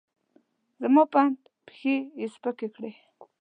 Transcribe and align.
زما 0.81 1.03
په 1.11 1.17
اند، 1.23 1.39
پښې 1.65 1.95
یې 2.19 2.27
سپکې 2.33 2.67
کړې. 2.75 2.91